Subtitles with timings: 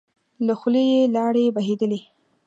[0.45, 1.99] له خولی يې لاړې بهېدلې.